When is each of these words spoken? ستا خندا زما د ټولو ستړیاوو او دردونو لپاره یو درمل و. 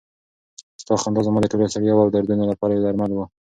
ستا 0.81 0.95
خندا 1.01 1.21
زما 1.27 1.39
د 1.41 1.45
ټولو 1.51 1.71
ستړیاوو 1.71 2.03
او 2.03 2.09
دردونو 2.13 2.43
لپاره 2.51 2.71
یو 2.73 2.83
درمل 2.85 3.11
و. 3.13 3.19